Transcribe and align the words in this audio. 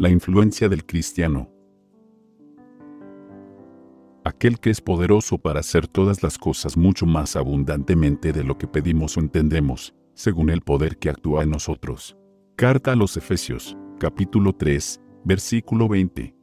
La 0.00 0.08
influencia 0.08 0.70
del 0.70 0.86
cristiano. 0.86 1.50
Aquel 4.24 4.58
que 4.58 4.70
es 4.70 4.80
poderoso 4.80 5.36
para 5.36 5.60
hacer 5.60 5.88
todas 5.88 6.22
las 6.22 6.38
cosas 6.38 6.78
mucho 6.78 7.04
más 7.04 7.36
abundantemente 7.36 8.32
de 8.32 8.42
lo 8.42 8.56
que 8.56 8.66
pedimos 8.66 9.18
o 9.18 9.20
entendemos, 9.20 9.94
según 10.14 10.48
el 10.48 10.62
poder 10.62 10.96
que 10.96 11.10
actúa 11.10 11.42
en 11.42 11.50
nosotros. 11.50 12.16
Carta 12.56 12.92
a 12.92 12.96
los 12.96 13.18
Efesios, 13.18 13.76
capítulo 13.98 14.54
3, 14.54 15.02
versículo 15.26 15.86
20. 15.86 16.34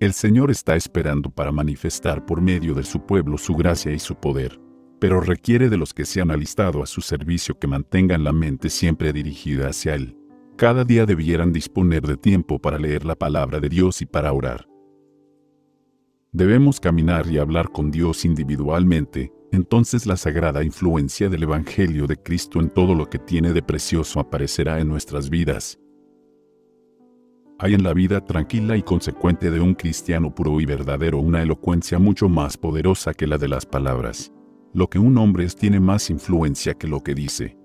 El 0.00 0.12
Señor 0.14 0.50
está 0.50 0.74
esperando 0.74 1.30
para 1.30 1.52
manifestar 1.52 2.26
por 2.26 2.40
medio 2.40 2.74
de 2.74 2.82
su 2.82 3.06
pueblo 3.06 3.38
su 3.38 3.54
gracia 3.54 3.92
y 3.92 4.00
su 4.00 4.16
poder, 4.16 4.60
pero 4.98 5.20
requiere 5.20 5.68
de 5.68 5.76
los 5.76 5.94
que 5.94 6.06
se 6.06 6.20
han 6.20 6.32
alistado 6.32 6.82
a 6.82 6.86
su 6.86 7.00
servicio 7.02 7.56
que 7.56 7.68
mantengan 7.68 8.24
la 8.24 8.32
mente 8.32 8.68
siempre 8.68 9.12
dirigida 9.12 9.68
hacia 9.68 9.94
Él 9.94 10.18
cada 10.56 10.84
día 10.84 11.04
debieran 11.04 11.52
disponer 11.52 12.02
de 12.02 12.16
tiempo 12.16 12.58
para 12.58 12.78
leer 12.78 13.04
la 13.04 13.16
palabra 13.16 13.60
de 13.60 13.68
Dios 13.68 14.00
y 14.02 14.06
para 14.06 14.32
orar. 14.32 14.68
Debemos 16.32 16.80
caminar 16.80 17.26
y 17.26 17.38
hablar 17.38 17.70
con 17.70 17.90
Dios 17.90 18.24
individualmente, 18.24 19.32
entonces 19.52 20.06
la 20.06 20.16
sagrada 20.16 20.64
influencia 20.64 21.28
del 21.28 21.44
Evangelio 21.44 22.06
de 22.06 22.16
Cristo 22.16 22.60
en 22.60 22.70
todo 22.70 22.94
lo 22.94 23.08
que 23.08 23.18
tiene 23.18 23.52
de 23.52 23.62
precioso 23.62 24.20
aparecerá 24.20 24.80
en 24.80 24.88
nuestras 24.88 25.30
vidas. 25.30 25.78
Hay 27.58 27.74
en 27.74 27.84
la 27.84 27.94
vida 27.94 28.20
tranquila 28.20 28.76
y 28.76 28.82
consecuente 28.82 29.50
de 29.50 29.60
un 29.60 29.74
cristiano 29.74 30.34
puro 30.34 30.60
y 30.60 30.66
verdadero 30.66 31.18
una 31.18 31.40
elocuencia 31.40 32.00
mucho 32.00 32.28
más 32.28 32.56
poderosa 32.56 33.14
que 33.14 33.28
la 33.28 33.38
de 33.38 33.48
las 33.48 33.64
palabras. 33.64 34.32
Lo 34.72 34.88
que 34.88 34.98
un 34.98 35.16
hombre 35.18 35.44
es 35.44 35.54
tiene 35.54 35.78
más 35.78 36.10
influencia 36.10 36.74
que 36.74 36.88
lo 36.88 37.00
que 37.00 37.14
dice. 37.14 37.56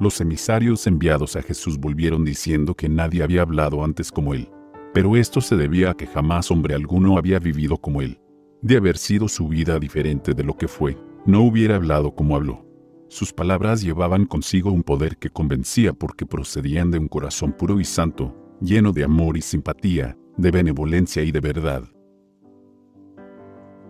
Los 0.00 0.20
emisarios 0.20 0.86
enviados 0.88 1.36
a 1.36 1.42
Jesús 1.42 1.78
volvieron 1.78 2.24
diciendo 2.24 2.74
que 2.74 2.88
nadie 2.88 3.22
había 3.22 3.42
hablado 3.42 3.84
antes 3.84 4.10
como 4.10 4.34
él. 4.34 4.50
Pero 4.92 5.16
esto 5.16 5.40
se 5.40 5.56
debía 5.56 5.90
a 5.90 5.94
que 5.94 6.06
jamás 6.06 6.50
hombre 6.50 6.74
alguno 6.74 7.16
había 7.16 7.38
vivido 7.38 7.76
como 7.76 8.02
él. 8.02 8.20
De 8.60 8.76
haber 8.76 8.96
sido 8.96 9.28
su 9.28 9.46
vida 9.48 9.78
diferente 9.78 10.34
de 10.34 10.42
lo 10.42 10.56
que 10.56 10.68
fue, 10.68 10.98
no 11.26 11.42
hubiera 11.42 11.76
hablado 11.76 12.14
como 12.14 12.34
habló. 12.34 12.64
Sus 13.08 13.32
palabras 13.32 13.82
llevaban 13.82 14.26
consigo 14.26 14.72
un 14.72 14.82
poder 14.82 15.16
que 15.16 15.30
convencía 15.30 15.92
porque 15.92 16.26
procedían 16.26 16.90
de 16.90 16.98
un 16.98 17.06
corazón 17.06 17.52
puro 17.52 17.78
y 17.78 17.84
santo, 17.84 18.34
lleno 18.60 18.92
de 18.92 19.04
amor 19.04 19.36
y 19.36 19.42
simpatía, 19.42 20.16
de 20.36 20.50
benevolencia 20.50 21.22
y 21.22 21.30
de 21.30 21.40
verdad. 21.40 21.84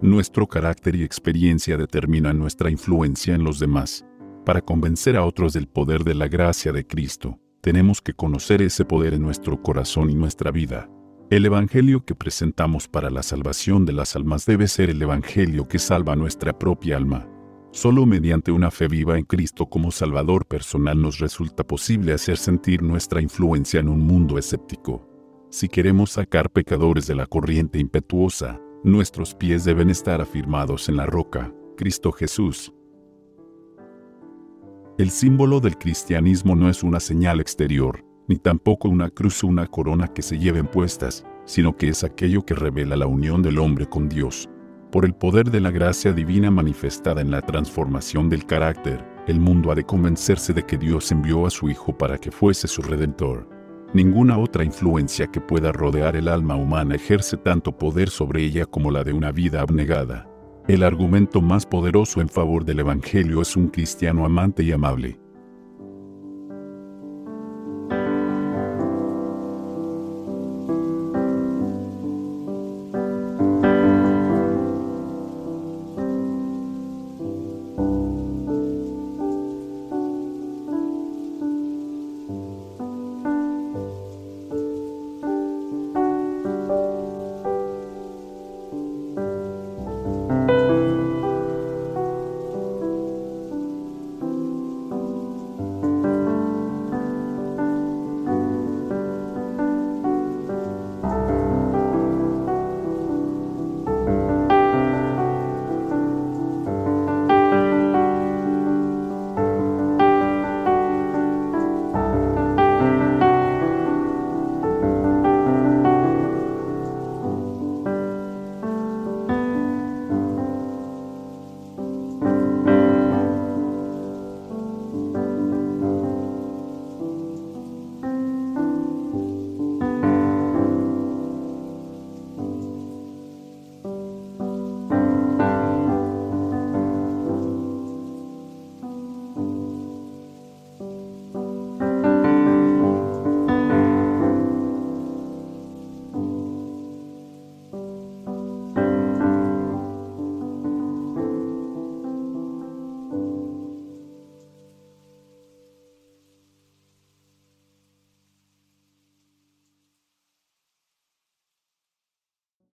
Nuestro 0.02 0.46
carácter 0.46 0.96
y 0.96 1.02
experiencia 1.02 1.78
determinan 1.78 2.38
nuestra 2.38 2.70
influencia 2.70 3.34
en 3.34 3.44
los 3.44 3.58
demás. 3.58 4.04
Para 4.44 4.60
convencer 4.60 5.16
a 5.16 5.24
otros 5.24 5.54
del 5.54 5.66
poder 5.68 6.04
de 6.04 6.14
la 6.14 6.28
gracia 6.28 6.70
de 6.70 6.86
Cristo, 6.86 7.38
tenemos 7.62 8.02
que 8.02 8.12
conocer 8.12 8.60
ese 8.60 8.84
poder 8.84 9.14
en 9.14 9.22
nuestro 9.22 9.62
corazón 9.62 10.10
y 10.10 10.14
nuestra 10.14 10.50
vida. 10.50 10.90
El 11.30 11.46
Evangelio 11.46 12.04
que 12.04 12.14
presentamos 12.14 12.86
para 12.86 13.08
la 13.08 13.22
salvación 13.22 13.86
de 13.86 13.94
las 13.94 14.16
almas 14.16 14.44
debe 14.44 14.68
ser 14.68 14.90
el 14.90 15.00
Evangelio 15.00 15.66
que 15.66 15.78
salva 15.78 16.14
nuestra 16.14 16.58
propia 16.58 16.98
alma. 16.98 17.26
Solo 17.72 18.04
mediante 18.04 18.52
una 18.52 18.70
fe 18.70 18.86
viva 18.86 19.18
en 19.18 19.24
Cristo 19.24 19.66
como 19.66 19.90
Salvador 19.90 20.44
personal 20.46 21.00
nos 21.00 21.20
resulta 21.20 21.64
posible 21.64 22.12
hacer 22.12 22.36
sentir 22.36 22.82
nuestra 22.82 23.22
influencia 23.22 23.80
en 23.80 23.88
un 23.88 24.00
mundo 24.00 24.36
escéptico. 24.36 25.08
Si 25.50 25.68
queremos 25.70 26.10
sacar 26.10 26.50
pecadores 26.50 27.06
de 27.06 27.14
la 27.14 27.26
corriente 27.26 27.78
impetuosa, 27.78 28.60
nuestros 28.84 29.34
pies 29.34 29.64
deben 29.64 29.88
estar 29.88 30.20
afirmados 30.20 30.90
en 30.90 30.96
la 30.98 31.06
roca, 31.06 31.50
Cristo 31.76 32.12
Jesús, 32.12 32.74
el 34.96 35.10
símbolo 35.10 35.58
del 35.58 35.76
cristianismo 35.76 36.54
no 36.54 36.68
es 36.68 36.84
una 36.84 37.00
señal 37.00 37.40
exterior, 37.40 38.04
ni 38.28 38.36
tampoco 38.36 38.88
una 38.88 39.10
cruz 39.10 39.42
o 39.42 39.48
una 39.48 39.66
corona 39.66 40.06
que 40.06 40.22
se 40.22 40.38
lleven 40.38 40.68
puestas, 40.68 41.24
sino 41.44 41.76
que 41.76 41.88
es 41.88 42.04
aquello 42.04 42.46
que 42.46 42.54
revela 42.54 42.96
la 42.96 43.08
unión 43.08 43.42
del 43.42 43.58
hombre 43.58 43.86
con 43.86 44.08
Dios. 44.08 44.48
Por 44.92 45.04
el 45.04 45.12
poder 45.12 45.50
de 45.50 45.60
la 45.60 45.72
gracia 45.72 46.12
divina 46.12 46.52
manifestada 46.52 47.20
en 47.20 47.32
la 47.32 47.42
transformación 47.42 48.30
del 48.30 48.46
carácter, 48.46 49.04
el 49.26 49.40
mundo 49.40 49.72
ha 49.72 49.74
de 49.74 49.84
convencerse 49.84 50.52
de 50.52 50.62
que 50.62 50.78
Dios 50.78 51.10
envió 51.10 51.44
a 51.44 51.50
su 51.50 51.68
Hijo 51.68 51.98
para 51.98 52.16
que 52.16 52.30
fuese 52.30 52.68
su 52.68 52.80
redentor. 52.80 53.48
Ninguna 53.94 54.38
otra 54.38 54.62
influencia 54.62 55.26
que 55.26 55.40
pueda 55.40 55.72
rodear 55.72 56.14
el 56.14 56.28
alma 56.28 56.54
humana 56.54 56.94
ejerce 56.94 57.36
tanto 57.36 57.76
poder 57.76 58.10
sobre 58.10 58.44
ella 58.44 58.64
como 58.64 58.92
la 58.92 59.02
de 59.02 59.12
una 59.12 59.32
vida 59.32 59.60
abnegada. 59.60 60.28
El 60.66 60.82
argumento 60.82 61.42
más 61.42 61.66
poderoso 61.66 62.22
en 62.22 62.28
favor 62.30 62.64
del 62.64 62.80
Evangelio 62.80 63.42
es 63.42 63.54
un 63.54 63.68
cristiano 63.68 64.24
amante 64.24 64.62
y 64.62 64.72
amable. 64.72 65.23